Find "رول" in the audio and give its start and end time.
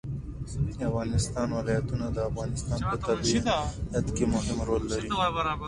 4.67-4.83